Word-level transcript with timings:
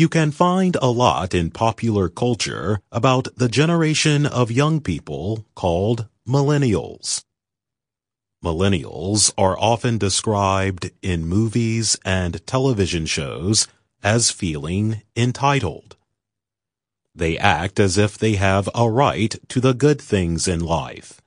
You 0.00 0.08
can 0.08 0.30
find 0.30 0.78
a 0.80 0.90
lot 0.90 1.34
in 1.34 1.50
popular 1.50 2.08
culture 2.08 2.80
about 2.90 3.28
the 3.36 3.50
generation 3.50 4.24
of 4.24 4.50
young 4.50 4.80
people 4.80 5.44
called 5.54 6.08
millennials. 6.26 7.22
Millennials 8.42 9.30
are 9.36 9.58
often 9.58 9.98
described 9.98 10.90
in 11.02 11.26
movies 11.26 11.98
and 12.02 12.46
television 12.46 13.04
shows 13.04 13.68
as 14.02 14.30
feeling 14.30 15.02
entitled. 15.14 15.98
They 17.14 17.36
act 17.36 17.78
as 17.78 17.98
if 17.98 18.16
they 18.16 18.36
have 18.36 18.70
a 18.74 18.90
right 18.90 19.38
to 19.50 19.60
the 19.60 19.74
good 19.74 20.00
things 20.00 20.48
in 20.48 20.60
life. 20.60 21.20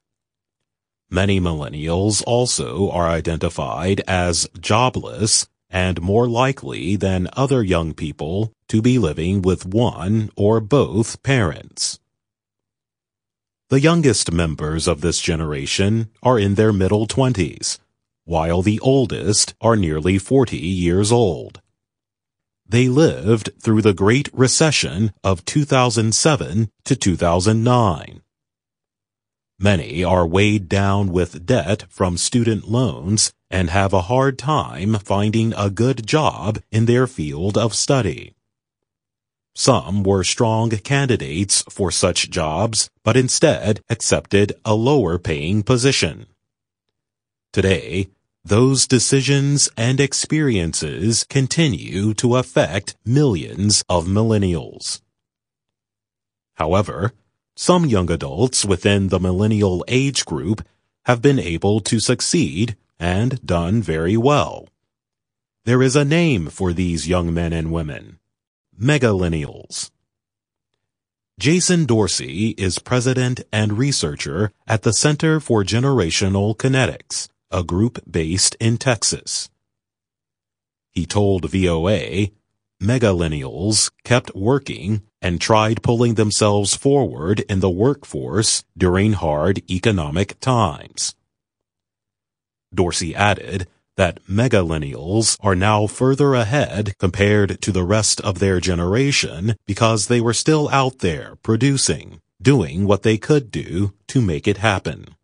Many 1.11 1.39
millennials 1.39 2.23
also 2.25 2.89
are 2.89 3.07
identified 3.07 4.01
as 4.07 4.49
jobless 4.59 5.45
and 5.73 5.99
more 6.03 6.27
likely 6.27 6.95
than 6.95 7.27
other 7.33 7.63
young 7.63 7.95
people 7.95 8.53
to 8.67 8.79
be 8.79 8.99
living 8.99 9.41
with 9.41 9.65
one 9.65 10.29
or 10.37 10.61
both 10.61 11.21
parents. 11.23 11.99
The 13.69 13.79
youngest 13.79 14.31
members 14.31 14.87
of 14.87 15.01
this 15.01 15.19
generation 15.19 16.11
are 16.21 16.37
in 16.37 16.53
their 16.53 16.71
middle 16.71 17.07
twenties, 17.07 17.79
while 18.23 18.61
the 18.61 18.79
oldest 18.81 19.55
are 19.61 19.75
nearly 19.75 20.19
40 20.19 20.57
years 20.57 21.11
old. 21.11 21.59
They 22.69 22.87
lived 22.87 23.49
through 23.59 23.81
the 23.81 23.95
Great 23.95 24.29
Recession 24.31 25.11
of 25.23 25.43
2007 25.43 26.69
to 26.85 26.95
2009. 26.95 28.21
Many 29.59 30.03
are 30.03 30.27
weighed 30.27 30.69
down 30.69 31.11
with 31.11 31.45
debt 31.45 31.85
from 31.89 32.17
student 32.17 32.67
loans 32.67 33.33
and 33.53 33.69
have 33.69 33.93
a 33.93 34.09
hard 34.09 34.39
time 34.39 34.95
finding 34.95 35.53
a 35.53 35.69
good 35.69 36.07
job 36.07 36.57
in 36.71 36.85
their 36.85 37.05
field 37.05 37.55
of 37.55 37.75
study. 37.75 38.33
Some 39.53 40.01
were 40.01 40.23
strong 40.23 40.71
candidates 40.71 41.63
for 41.69 41.91
such 41.91 42.31
jobs, 42.31 42.89
but 43.03 43.15
instead 43.15 43.81
accepted 43.91 44.53
a 44.65 44.73
lower 44.73 45.19
paying 45.19 45.61
position. 45.61 46.25
Today, 47.53 48.09
those 48.43 48.87
decisions 48.87 49.69
and 49.77 49.99
experiences 49.99 51.23
continue 51.29 52.15
to 52.15 52.37
affect 52.37 52.95
millions 53.05 53.83
of 53.87 54.07
millennials. 54.07 55.01
However, 56.55 57.13
some 57.55 57.85
young 57.85 58.09
adults 58.09 58.65
within 58.65 59.09
the 59.09 59.19
millennial 59.19 59.85
age 59.87 60.25
group 60.25 60.65
have 61.05 61.21
been 61.21 61.37
able 61.37 61.79
to 61.81 61.99
succeed 61.99 62.75
and 62.99 63.45
done 63.45 63.81
very 63.81 64.17
well. 64.17 64.67
There 65.65 65.81
is 65.81 65.95
a 65.95 66.05
name 66.05 66.47
for 66.47 66.73
these 66.73 67.07
young 67.07 67.33
men 67.33 67.53
and 67.53 67.71
women. 67.71 68.19
Megalennials. 68.79 69.91
Jason 71.39 71.85
Dorsey 71.85 72.49
is 72.57 72.79
president 72.79 73.41
and 73.51 73.77
researcher 73.77 74.51
at 74.67 74.83
the 74.83 74.93
Center 74.93 75.39
for 75.39 75.63
Generational 75.63 76.55
Kinetics 76.55 77.29
a 77.53 77.63
group 77.63 77.99
based 78.09 78.55
in 78.59 78.77
Texas. 78.77 79.49
He 80.89 81.05
told 81.05 81.49
VOA, 81.49 82.29
megalennials 82.81 83.91
kept 84.03 84.35
working 84.35 85.03
and 85.21 85.39
tried 85.39 85.83
pulling 85.83 86.15
themselves 86.15 86.75
forward 86.75 87.41
in 87.41 87.59
the 87.59 87.69
workforce 87.69 88.63
during 88.75 89.13
hard 89.13 89.61
economic 89.69 90.39
times. 90.39 91.15
Dorsey 92.73 93.15
added 93.15 93.67
that 93.95 94.23
megalennials 94.25 95.37
are 95.41 95.55
now 95.55 95.87
further 95.87 96.33
ahead 96.33 96.97
compared 96.97 97.61
to 97.61 97.71
the 97.71 97.83
rest 97.83 98.19
of 98.21 98.39
their 98.39 98.59
generation 98.59 99.55
because 99.67 100.07
they 100.07 100.19
were 100.19 100.33
still 100.33 100.67
out 100.69 100.99
there 100.99 101.35
producing, 101.43 102.19
doing 102.41 102.85
what 102.85 103.03
they 103.03 103.17
could 103.17 103.51
do 103.51 103.93
to 104.07 104.21
make 104.21 104.47
it 104.47 104.57
happen. 104.57 105.15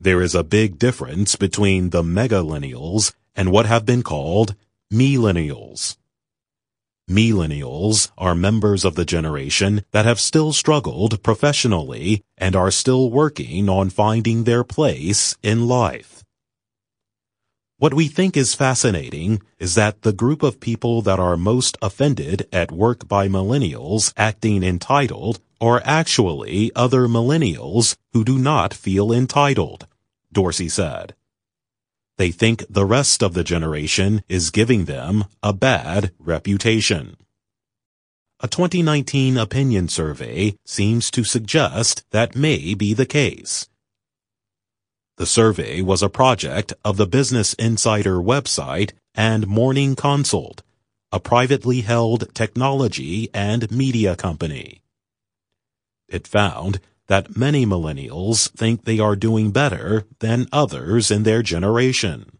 There 0.00 0.22
is 0.22 0.34
a 0.34 0.42
big 0.42 0.78
difference 0.78 1.36
between 1.36 1.90
the 1.90 2.02
megalennials 2.02 3.12
and 3.36 3.52
what 3.52 3.66
have 3.66 3.86
been 3.86 4.02
called 4.02 4.54
millennials. 4.92 5.96
Millennials 7.10 8.10
are 8.16 8.34
members 8.34 8.84
of 8.84 8.94
the 8.94 9.04
generation 9.04 9.84
that 9.90 10.04
have 10.04 10.20
still 10.20 10.52
struggled 10.52 11.22
professionally 11.22 12.22
and 12.38 12.54
are 12.54 12.70
still 12.70 13.10
working 13.10 13.68
on 13.68 13.90
finding 13.90 14.44
their 14.44 14.62
place 14.62 15.36
in 15.42 15.66
life. 15.66 16.22
What 17.78 17.92
we 17.92 18.06
think 18.06 18.36
is 18.36 18.54
fascinating 18.54 19.42
is 19.58 19.74
that 19.74 20.02
the 20.02 20.12
group 20.12 20.44
of 20.44 20.60
people 20.60 21.02
that 21.02 21.18
are 21.18 21.36
most 21.36 21.76
offended 21.82 22.46
at 22.52 22.70
work 22.70 23.08
by 23.08 23.26
millennials 23.26 24.12
acting 24.16 24.62
entitled 24.62 25.40
are 25.60 25.82
actually 25.84 26.70
other 26.76 27.08
millennials 27.08 27.96
who 28.12 28.22
do 28.22 28.38
not 28.38 28.72
feel 28.72 29.12
entitled. 29.12 29.88
Dorsey 30.32 30.68
said. 30.68 31.16
They 32.18 32.30
think 32.30 32.64
the 32.68 32.84
rest 32.84 33.22
of 33.22 33.34
the 33.34 33.44
generation 33.44 34.22
is 34.28 34.50
giving 34.50 34.84
them 34.84 35.24
a 35.42 35.52
bad 35.52 36.12
reputation. 36.18 37.16
A 38.40 38.48
2019 38.48 39.38
opinion 39.38 39.88
survey 39.88 40.56
seems 40.66 41.10
to 41.12 41.24
suggest 41.24 42.04
that 42.10 42.34
may 42.34 42.74
be 42.74 42.92
the 42.92 43.06
case. 43.06 43.68
The 45.16 45.26
survey 45.26 45.80
was 45.80 46.02
a 46.02 46.08
project 46.08 46.72
of 46.84 46.96
the 46.96 47.06
Business 47.06 47.54
Insider 47.54 48.16
website 48.16 48.92
and 49.14 49.46
Morning 49.46 49.94
Consult, 49.94 50.62
a 51.12 51.20
privately 51.20 51.82
held 51.82 52.34
technology 52.34 53.28
and 53.32 53.70
media 53.70 54.16
company. 54.16 54.82
It 56.08 56.26
found 56.26 56.80
that 57.12 57.36
many 57.36 57.66
millennials 57.66 58.50
think 58.52 58.86
they 58.86 58.98
are 58.98 59.14
doing 59.14 59.50
better 59.50 60.04
than 60.20 60.46
others 60.50 61.10
in 61.10 61.24
their 61.24 61.42
generation. 61.42 62.38